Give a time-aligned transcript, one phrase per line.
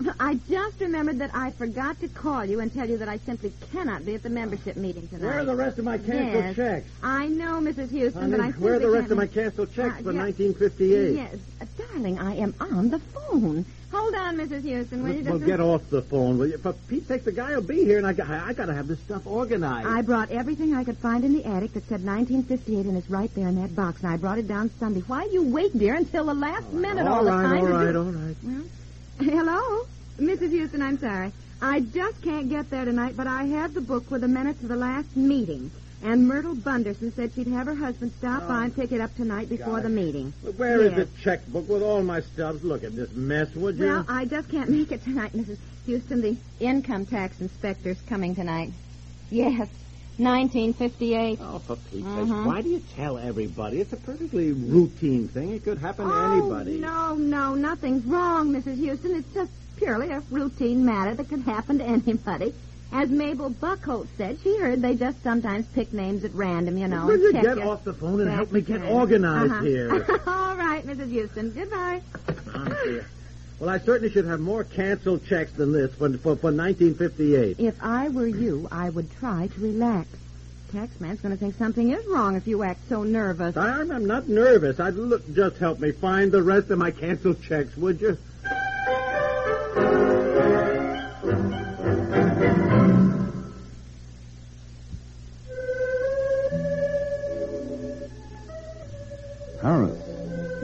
[0.20, 3.52] I just remembered that I forgot to call you and tell you that I simply
[3.72, 5.24] cannot be at the membership meeting tonight.
[5.24, 6.56] Where are the rest of my canceled yes.
[6.56, 6.88] checks?
[7.02, 7.90] I know, Mrs.
[7.90, 10.22] Houston, Honey, but I where are the rest of my canceled checks Uh, for yeah.
[10.22, 11.14] 1958?
[11.14, 11.36] Yes.
[11.60, 13.64] Uh, darling, I am on the phone.
[13.92, 14.62] Hold on, Mrs.
[14.62, 16.56] Houston, will you Well, get off the phone, will you?
[16.56, 18.88] For Pete's sake, the guy will be here, and I, got- I got to have
[18.88, 19.86] this stuff organized.
[19.86, 23.32] I brought everything I could find in the attic that said 1958, and it's right
[23.34, 24.02] there in that box.
[24.02, 25.00] And I brought it down Sunday.
[25.00, 27.58] Why do you wait, dear, until the last minute all, all the time?
[27.58, 28.36] all right, do- all right.
[28.42, 28.62] Well,
[29.18, 29.86] hello?
[30.18, 30.50] Mrs.
[30.50, 31.32] Houston, I'm sorry.
[31.60, 34.68] I just can't get there tonight, but I have the book with the minutes of
[34.68, 35.70] the last meeting.
[36.04, 39.14] And Myrtle Bunderson said she'd have her husband stop by and oh, pick it up
[39.14, 40.32] tonight before the meeting.
[40.56, 40.98] Where is Yes.
[40.98, 42.64] the checkbook with all my stuff?
[42.64, 43.86] Look at this mess, would you?
[43.86, 45.58] Well, I just can't make it tonight, Mrs.
[45.86, 46.20] Houston.
[46.20, 48.72] The income tax inspector's coming tonight.
[49.30, 49.68] Yes,
[50.22, 51.38] 1958.
[51.42, 53.80] Oh, for Pete's sake, why do you tell everybody?
[53.80, 55.50] It's a perfectly routine thing.
[55.50, 56.78] It could happen to oh, anybody.
[56.78, 58.76] no, no, nothing's wrong, Mrs.
[58.76, 59.14] Houston.
[59.16, 62.54] It's just purely a routine matter that could happen to anybody.
[62.94, 67.06] As Mabel Buckholt said, she heard they just sometimes pick names at random, you know.
[67.06, 69.62] Will you get your off the phone and help me get organized Uh-huh.
[69.64, 69.90] here?
[70.26, 71.10] All right, Mrs.
[71.10, 71.50] Houston.
[71.52, 72.02] Goodbye.
[72.54, 73.00] Honestly.
[73.62, 77.60] Well, I certainly should have more canceled checks than this for, for, for 1958.
[77.60, 80.08] If I were you, I would try to relax.
[80.72, 83.56] Taxman's going to think something is wrong if you act so nervous.
[83.56, 84.80] I'm, I'm not nervous.
[84.80, 88.18] I'd look, just help me find the rest of my canceled checks, would you?
[99.60, 100.01] Paris,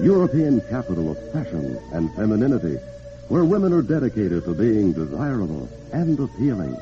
[0.09, 2.79] European capital of fashion and femininity,
[3.29, 6.75] where women are dedicated to being desirable and appealing.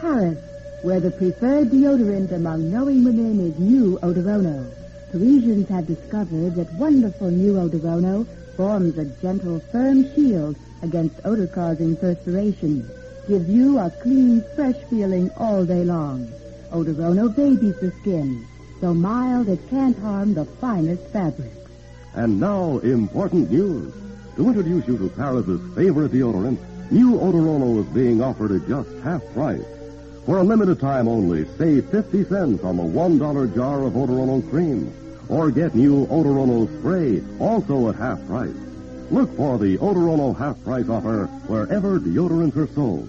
[0.00, 0.38] Paris,
[0.80, 4.72] where the preferred deodorant among knowing women is new Odorono.
[5.12, 12.88] Parisians have discovered that wonderful new Odorono forms a gentle, firm shield against odor-causing perspiration.
[13.28, 16.26] Gives you a clean, fresh feeling all day long.
[16.72, 18.46] Odorono babies the skin,
[18.80, 21.56] so mild it can't harm the finest fabrics.
[22.14, 23.92] And now, important news.
[24.36, 26.58] To introduce you to Paris's favorite deodorant,
[26.90, 29.64] new Odorono is being offered at just half price.
[30.26, 34.92] For a limited time only, save 50 cents on the $1 jar of Odorono cream.
[35.28, 38.54] Or get new Odorono spray, also at half price.
[39.10, 43.08] Look for the Odorono half price offer wherever deodorants are sold.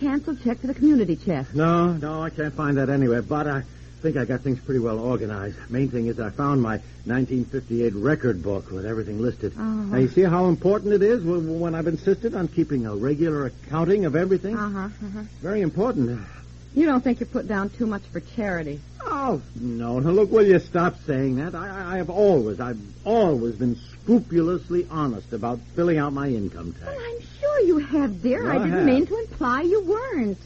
[0.00, 1.54] Canceled check to the community chest?
[1.54, 3.22] No, no, I can't find that anywhere.
[3.22, 3.62] But I
[4.00, 5.56] think I got things pretty well organized.
[5.70, 9.52] Main thing is I found my 1958 record book with everything listed.
[9.52, 9.62] Uh-huh.
[9.62, 14.06] Now, you see how important it is when I've insisted on keeping a regular accounting
[14.06, 14.56] of everything?
[14.56, 15.22] Uh-huh, uh-huh.
[15.42, 16.20] Very important.
[16.74, 18.80] You don't think you put down too much for charity?
[19.02, 21.54] Oh, no, Now, look, will you stop saying that?
[21.54, 26.86] I, I- have always, I've always been scrupulously honest about filling out my income tax.
[26.86, 28.42] Well, I'm sure you have, dear.
[28.44, 28.86] Well, I I didn't have.
[28.86, 30.38] mean to imply you weren't.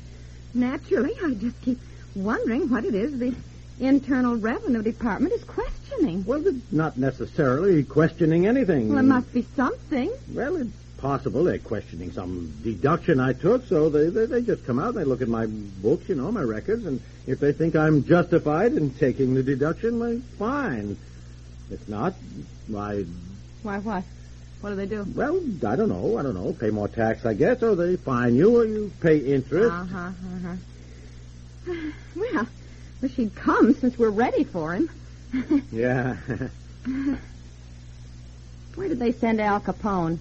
[0.55, 1.79] Naturally, I just keep
[2.15, 3.35] wondering what it is the
[3.81, 6.25] Internal Revenue Department is questioning.
[6.25, 8.89] Well, it's not necessarily questioning anything.
[8.89, 10.13] Well, there must be something.
[10.33, 14.79] Well, it's possible they're questioning some deduction I took, so they, they they just come
[14.79, 17.75] out and they look at my books, you know, my records, and if they think
[17.75, 20.97] I'm justified in taking the deduction, well, fine.
[21.71, 22.15] If not,
[22.69, 23.05] why,
[23.63, 24.05] Why, what?
[24.65, 25.05] What do they do?
[25.15, 28.35] well, I don't know, I don't know, pay more tax, I guess, or they fine
[28.35, 29.71] you, or you pay interest.
[29.71, 30.11] Uh-huh,
[31.67, 31.91] uh-huh.
[32.17, 32.47] Well,
[33.03, 34.89] wish he'd come since we're ready for him.
[35.71, 36.17] Yeah.
[38.75, 40.17] Where did they send Al Capone?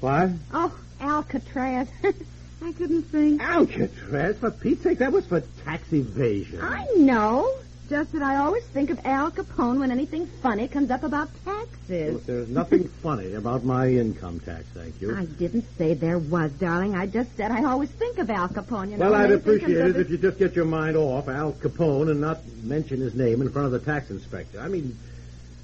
[0.00, 0.30] what?
[0.52, 1.86] Oh, Alcatraz.
[2.02, 3.40] I couldn't think.
[3.40, 6.60] Alcatraz, for Pete's sake, that was for tax evasion.
[6.60, 7.48] I know.
[7.88, 12.14] Just that I always think of Al Capone when anything funny comes up about taxes.
[12.14, 15.14] Look, there's nothing funny about my income tax, thank you.
[15.16, 16.96] I didn't say there was, darling.
[16.96, 18.90] I just said I always think of Al Capone.
[18.90, 22.10] You know, Well, I'd appreciate it if you just get your mind off Al Capone
[22.10, 24.58] and not mention his name in front of the tax inspector.
[24.58, 24.96] I mean,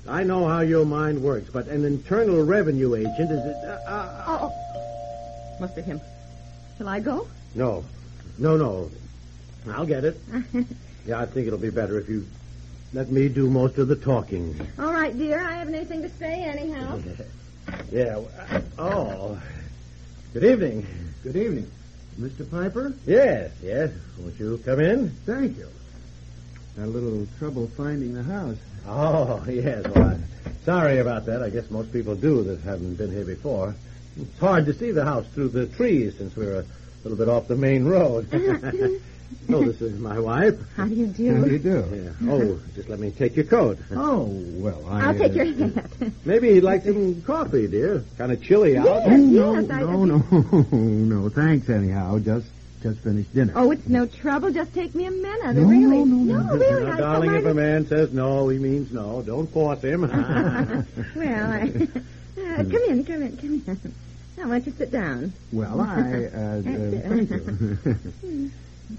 [0.06, 3.40] I know how your mind works, but an internal revenue agent is.
[3.40, 5.60] Uh, uh, Oh, oh.
[5.60, 6.00] must be him.
[6.78, 7.26] Shall I go?
[7.56, 7.84] no,
[8.38, 8.90] no, no.
[9.68, 10.20] I'll get it.
[11.04, 12.24] Yeah, I think it'll be better if you
[12.92, 14.54] let me do most of the talking.
[14.78, 15.40] All right, dear.
[15.40, 17.00] I haven't anything to say anyhow.
[17.90, 18.20] Yeah.
[18.50, 19.42] uh, Oh.
[20.32, 20.86] Good evening.
[21.24, 21.68] Good evening.
[22.20, 22.48] Mr.
[22.48, 22.92] Piper?
[23.04, 23.90] Yes, yes.
[24.18, 25.10] Won't you come in?
[25.26, 25.66] Thank you.
[26.76, 28.56] Had a little trouble finding the house.
[28.86, 29.84] Oh, yes.
[29.88, 30.24] Well, I'm
[30.64, 31.42] sorry about that.
[31.42, 33.74] I guess most people do that haven't been here before.
[34.20, 36.64] It's hard to see the house through the trees since we're a
[37.02, 38.28] little bit off the main road.
[39.50, 40.58] Oh, this is my wife.
[40.76, 41.34] How do you do?
[41.34, 42.14] How do you do?
[42.22, 42.32] Yeah.
[42.32, 43.78] Oh, just let me take your coat.
[43.90, 45.06] Oh, well, I...
[45.08, 45.90] I'll take uh, your hat.
[46.24, 48.04] Maybe you'd like some coffee, dear.
[48.18, 48.86] Kind of chilly out.
[48.88, 50.18] Oh, no, Yes, I- no, no,
[50.72, 51.28] no.
[51.28, 52.18] Thanks, anyhow.
[52.18, 52.46] Just
[52.82, 53.52] just finished dinner.
[53.54, 54.50] Oh, it's no trouble.
[54.50, 55.54] Just take me a minute.
[55.54, 56.04] No, really.
[56.04, 56.56] no, no, no.
[56.56, 56.84] really.
[56.84, 59.22] Now, darling, so if a man says no, he means no.
[59.22, 60.00] Don't force him.
[61.16, 61.70] well, I...
[62.34, 63.94] Uh, come in, come in, come in.
[64.36, 65.32] Now, why don't you sit down?
[65.52, 68.50] Well, I, uh, uh, thank you.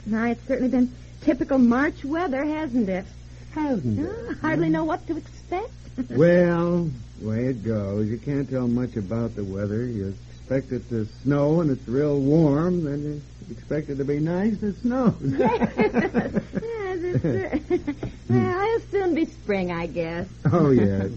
[0.06, 0.92] Now, it's certainly been
[1.22, 3.06] typical March weather, hasn't it?
[3.54, 4.10] Hasn't it?
[4.10, 5.72] Oh, hardly know what to expect.
[6.10, 6.90] Well,
[7.22, 8.08] way it goes.
[8.08, 9.86] You can't tell much about the weather.
[9.86, 14.20] You expect it to snow and it's real warm, then you expect it to be
[14.20, 15.14] nice and it snows.
[15.22, 17.94] yes, it's, uh,
[18.30, 20.28] well, it'll soon be spring, I guess.
[20.52, 21.12] oh, yes.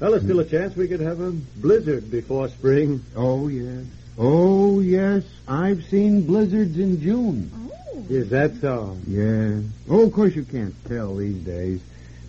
[0.00, 3.04] well, there's still a chance we could have a blizzard before spring.
[3.14, 3.84] oh, yes.
[4.18, 5.24] Oh, yes.
[5.48, 7.50] I've seen blizzards in June.
[7.54, 8.04] Oh.
[8.08, 8.96] Is that so?
[9.06, 9.60] Yeah.
[9.88, 11.80] Oh, of course you can't tell these days.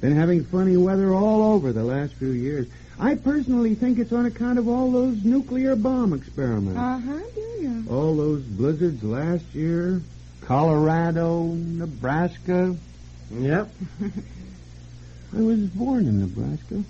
[0.01, 2.67] Been having funny weather all over the last few years.
[2.99, 6.79] I personally think it's on account of all those nuclear bomb experiments.
[6.79, 7.85] Uh-huh, do you?
[7.89, 10.01] all those blizzards last year.
[10.41, 12.75] Colorado, Nebraska.
[13.31, 13.69] Yep.
[15.35, 16.83] I was born in Nebraska.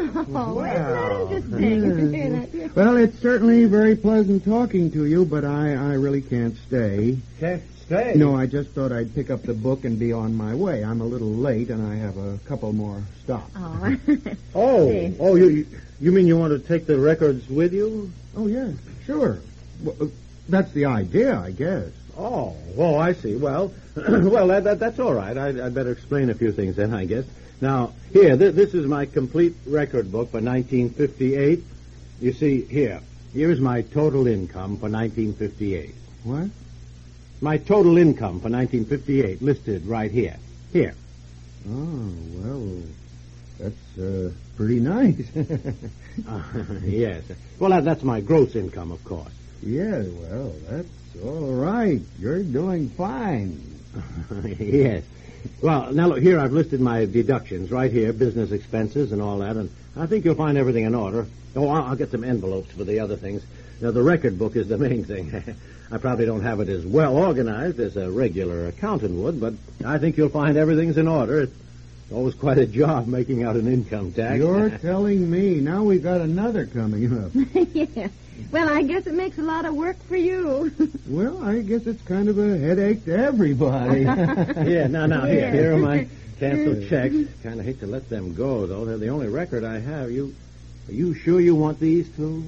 [0.00, 1.28] No, Wow.
[1.30, 2.70] isn't that interesting?
[2.74, 7.18] Well, it's certainly very pleasant talking to you, but I, I really can't stay.
[7.40, 8.12] Can't stay.
[8.16, 10.84] No, I just thought I'd pick up the book and be on my way.
[10.84, 13.52] I'm a little late, and I have a couple more stops.
[13.56, 13.96] oh.
[14.54, 15.16] Oh, See.
[15.20, 15.66] oh, you, you
[16.00, 18.10] you mean you want to take the records with you?
[18.36, 18.70] Oh, yeah,
[19.04, 19.40] sure.
[19.82, 20.06] Well, uh,
[20.48, 21.88] that's the idea, I guess.
[22.18, 23.36] Oh, oh, I see.
[23.36, 25.36] Well, well, that, that that's all right.
[25.36, 27.24] I'd, I'd better explain a few things then, I guess.
[27.60, 31.62] Now, here, th- this is my complete record book for 1958.
[32.20, 33.00] You see, here,
[33.32, 35.94] here's my total income for 1958.
[36.24, 36.50] What?
[37.40, 40.36] My total income for 1958 listed right here.
[40.72, 40.94] Here.
[41.68, 42.82] Oh, well,
[43.60, 45.24] that's uh, pretty nice.
[46.26, 46.42] Uh,
[46.82, 47.22] yes.
[47.60, 49.32] Well, that, that's my gross income, of course.
[49.62, 50.88] Yeah, well, that's
[51.24, 52.00] all right.
[52.18, 53.60] You're doing fine.
[54.58, 55.04] yes.
[55.62, 59.56] Well, now look, here I've listed my deductions right here, business expenses and all that,
[59.56, 61.26] and I think you'll find everything in order.
[61.56, 63.44] Oh, I'll, I'll get some envelopes for the other things.
[63.80, 65.56] Now, the record book is the main thing.
[65.90, 69.98] I probably don't have it as well organized as a regular accountant would, but I
[69.98, 71.48] think you'll find everything's in order.
[72.08, 74.38] It's always quite a job making out an income tax.
[74.38, 75.60] You're telling me.
[75.60, 77.32] Now we've got another coming up.
[77.74, 78.08] yeah.
[78.50, 80.72] Well, I guess it makes a lot of work for you.
[81.06, 84.02] well, I guess it's kind of a headache to everybody.
[84.04, 85.52] yeah, now, now, here, Yeah.
[85.52, 86.08] here are my
[86.40, 87.14] canceled checks.
[87.42, 88.86] Kind of hate to let them go, though.
[88.86, 90.10] They're the only record I have.
[90.10, 90.34] You,
[90.88, 92.44] are you sure you want these two?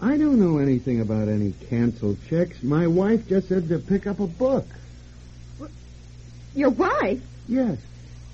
[0.00, 2.62] I don't know anything about any canceled checks.
[2.62, 4.66] My wife just said to pick up a book.
[6.54, 7.20] Your wife?
[7.48, 7.78] Yes.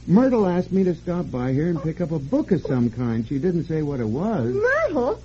[0.06, 3.26] Myrtle asked me to stop by here and pick up a book of some kind.
[3.26, 4.54] She didn't say what it was.
[4.54, 5.22] Myrtle?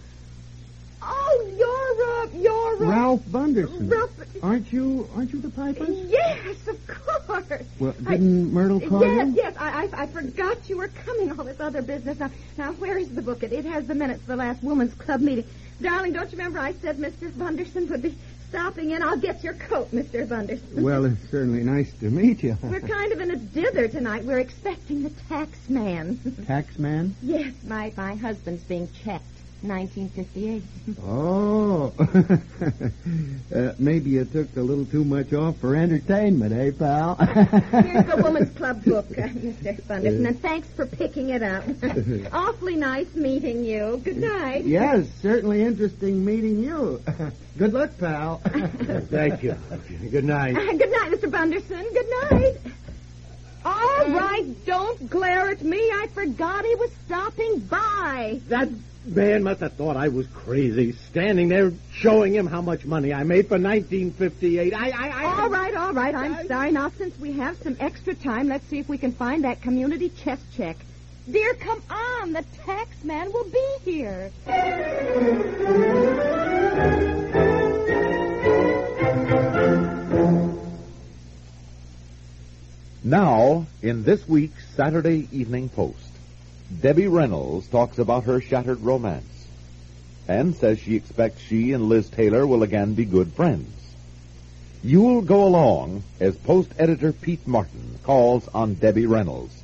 [1.01, 2.89] Oh, you're, uh, you're, uh...
[2.89, 3.89] Ralph Bunderson.
[3.89, 4.11] Ralph...
[4.41, 5.07] Aren't you?
[5.15, 5.97] Aren't you the Pipers?
[6.09, 7.63] Yes, of course.
[7.79, 9.33] Well, didn't Myrtle call yes, you?
[9.35, 9.55] yes.
[9.57, 11.31] I, I I forgot you were coming.
[11.31, 12.19] All this other business.
[12.19, 13.41] Now, now, where is the book?
[13.43, 15.45] It, it has the minutes of the last woman's club meeting.
[15.81, 17.35] Darling, don't you remember I said Mr.
[17.37, 18.15] Bunderson would be
[18.53, 19.01] stopping in?
[19.01, 20.29] I'll get your coat, Mr.
[20.29, 20.83] Bunderson.
[20.83, 22.55] Well, it's certainly nice to meet you.
[22.61, 24.25] We're kind of in a dither tonight.
[24.25, 26.19] We're expecting the tax man.
[26.45, 27.15] Tax man?
[27.23, 29.25] yes, my my husband's being checked.
[29.63, 30.63] 1958.
[31.03, 31.93] Oh.
[33.55, 37.15] uh, maybe you took a little too much off for entertainment, eh, pal?
[37.15, 39.87] Here's the woman's club book, uh, Mr.
[39.87, 41.63] Bunderson, and thanks for picking it up.
[42.33, 44.01] Awfully nice meeting you.
[44.03, 44.65] Good night.
[44.65, 47.01] yes, certainly interesting meeting you.
[47.57, 48.41] Good luck, pal.
[48.43, 49.55] Thank you.
[50.11, 50.55] Good night.
[50.55, 51.31] Good night, Mr.
[51.31, 51.85] Bunderson.
[51.93, 52.57] Good night.
[53.65, 55.77] All right, don't glare at me.
[55.77, 58.41] I forgot he was stopping by.
[58.49, 58.67] That
[59.05, 63.23] man must have thought I was crazy, standing there showing him how much money I
[63.23, 64.73] made for 1958.
[64.73, 65.41] I, I, I.
[65.41, 66.15] All right, all right.
[66.15, 66.71] I'm sorry.
[66.71, 70.09] Now, since we have some extra time, let's see if we can find that community
[70.09, 70.77] chest check.
[71.29, 72.33] Dear, come on.
[72.33, 74.31] The tax man will be here.
[83.05, 86.12] Now, in this week's Saturday Evening Post,
[86.81, 89.47] Debbie Reynolds talks about her shattered romance
[90.27, 93.69] and says she expects she and Liz Taylor will again be good friends.
[94.81, 99.61] You'll go along as Post editor Pete Martin calls on Debbie Reynolds.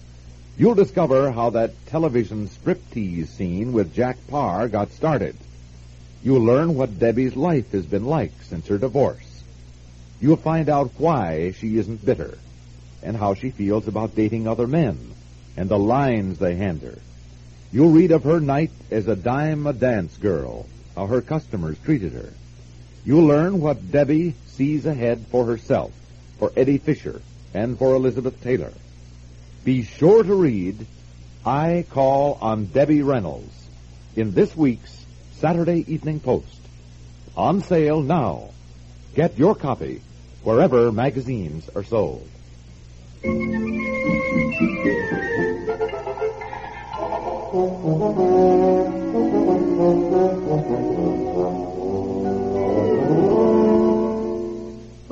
[0.57, 5.35] You'll discover how that television striptease scene with Jack Paar got started.
[6.23, 9.43] You'll learn what Debbie's life has been like since her divorce.
[10.21, 12.37] You'll find out why she isn't bitter
[13.01, 15.08] and how she feels about dating other men
[15.59, 16.97] and the lines they hand her.
[17.69, 22.13] You'll read of her night as a dime a dance girl, how her customers treated
[22.13, 22.31] her.
[23.03, 25.91] You'll learn what Debbie sees ahead for herself,
[26.37, 27.21] for Eddie Fisher,
[27.53, 28.71] and for Elizabeth Taylor.
[29.65, 30.87] Be sure to read
[31.45, 33.67] I Call on Debbie Reynolds
[34.15, 35.05] in this week's
[35.39, 36.61] Saturday Evening Post.
[37.35, 38.51] On sale now.
[39.13, 40.01] Get your copy
[40.41, 42.29] wherever magazines are sold.
[47.51, 47.65] Well,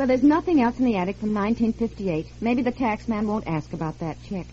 [0.05, 2.27] there's nothing else in the attic from 1958.
[2.39, 4.45] Maybe the tax man won't ask about that check.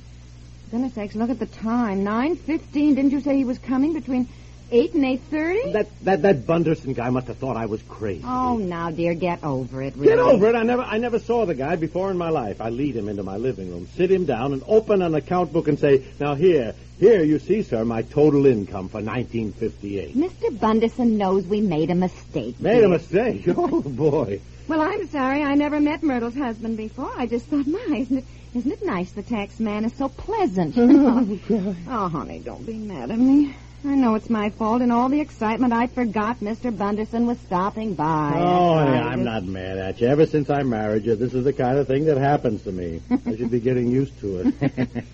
[0.71, 2.03] Goodness sakes, look at the time.
[2.07, 2.73] 9.15.
[2.73, 4.31] Didn't you say he was coming between
[4.71, 5.73] 8 and 8.30?
[5.73, 8.25] That that that Bunderson guy must have thought I was crazy.
[8.27, 10.09] Oh, now, dear, get over it, really.
[10.09, 10.55] Get over it.
[10.55, 12.61] I never I never saw the guy before in my life.
[12.61, 15.69] I lead him into my living room, sit him down, and open an account book
[15.69, 20.17] and say, Now here, here you see, sir, my total income for nineteen fifty eight.
[20.17, 20.59] Mr.
[20.59, 22.59] Bunderson knows we made a mistake.
[22.61, 23.45] Made a mistake.
[23.57, 24.41] Oh boy.
[24.67, 25.43] Well, I'm sorry.
[25.43, 27.13] I never met Myrtle's husband before.
[27.17, 30.75] I just thought, my, isn't it, isn't it nice the tax man is so pleasant?
[30.79, 31.39] Oh,
[31.89, 33.55] oh, honey, don't be mad at me.
[33.87, 34.81] I know it's my fault.
[34.81, 36.77] In all the excitement, I forgot Mr.
[36.77, 38.33] Bunderson was stopping by.
[38.37, 38.97] Oh, honey.
[38.99, 40.07] I'm not mad at you.
[40.09, 43.03] Ever since I married you, this is the kind of thing that happens to me.
[43.11, 45.05] I should be getting used to it.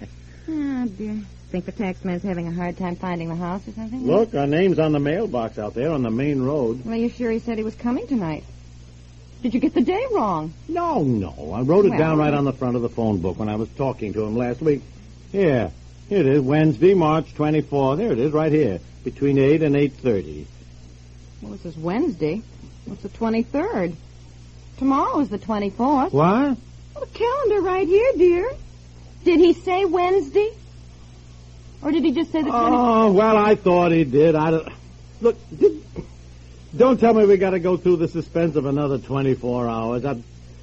[0.48, 1.20] Oh, dear.
[1.50, 4.06] Think the tax man's having a hard time finding the house or something?
[4.06, 6.84] Look, our name's on the mailbox out there on the main road.
[6.84, 8.44] Well, you sure he said he was coming tonight?
[9.42, 10.52] Did you get the day wrong?
[10.68, 11.52] No, no.
[11.52, 13.56] I wrote it Well- down right on the front of the phone book when I
[13.56, 14.82] was talking to him last week.
[15.32, 15.72] Here.
[16.10, 16.42] Here it is.
[16.42, 17.98] Wednesday, March 24th.
[17.98, 18.80] There it is, right here.
[19.04, 20.44] Between 8 and 8.30.
[21.40, 22.42] Well, this is Wednesday.
[22.86, 23.94] What's the 23rd.
[24.76, 26.10] Tomorrow's the 24th.
[26.10, 26.12] What?
[26.12, 26.56] Well,
[26.98, 28.50] the calendar right here, dear.
[29.22, 30.50] Did he say Wednesday?
[31.80, 32.70] Or did he just say the 24th?
[32.72, 34.34] Oh, well, I thought he did.
[34.34, 34.68] I don't...
[35.20, 35.80] Look, did...
[36.76, 40.04] don't tell me we got to go through the suspense of another 24 hours.
[40.04, 40.20] I...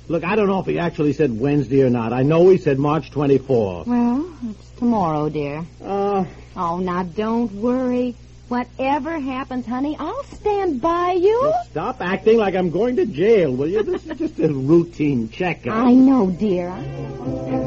[0.09, 2.13] Look, I don't know if he actually said Wednesday or not.
[2.13, 3.87] I know he said March 24th.
[3.87, 5.65] Well, it's tomorrow, dear.
[5.83, 8.15] Uh, Oh, now don't worry.
[8.47, 11.53] Whatever happens, honey, I'll stand by you.
[11.69, 13.83] stop acting like I'm going to jail, will you?
[13.83, 15.75] This is just a routine checkup.
[15.75, 16.71] I know, dear.
[16.71, 17.66] The Couple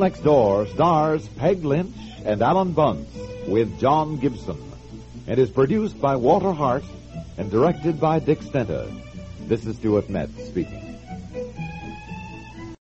[0.00, 3.14] Next Door stars Peg Lynch and Alan Bunce
[3.46, 4.56] with John Gibson
[5.26, 6.84] and is produced by Walter Hart
[7.36, 8.90] and directed by Dick Stenta.
[9.46, 10.89] This is Stuart Metz speaking.